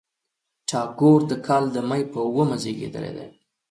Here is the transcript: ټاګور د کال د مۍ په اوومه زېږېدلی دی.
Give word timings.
ټاګور 0.69 1.19
د 1.31 1.31
کال 1.47 1.63
د 1.75 1.77
مۍ 1.89 2.01
په 2.11 2.19
اوومه 2.27 2.55
زېږېدلی 2.63 3.11
دی. 3.17 3.27